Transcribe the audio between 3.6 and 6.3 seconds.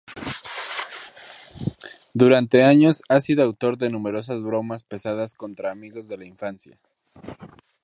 de numerosas bromas pesadas contra amigos de la